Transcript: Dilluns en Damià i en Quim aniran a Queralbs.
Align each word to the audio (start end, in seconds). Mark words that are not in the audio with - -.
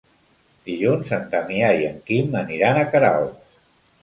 Dilluns 0.69 1.11
en 1.17 1.27
Damià 1.35 1.69
i 1.83 1.85
en 1.91 2.01
Quim 2.09 2.33
aniran 2.41 2.81
a 2.81 2.89
Queralbs. 2.97 3.55